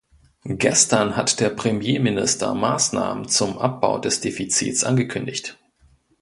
[0.45, 5.59] Gestern hat der Premierminister Maßnahmen zum Abbau des Defizits angekündigt.